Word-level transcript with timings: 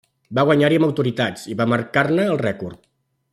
Va 0.37 0.45
guanyar-hi 0.49 0.79
amb 0.79 0.87
autoritat 0.87 1.43
i 1.53 1.59
va 1.61 1.67
marcar-ne 1.75 2.27
el 2.33 2.41
rècord. 2.47 2.83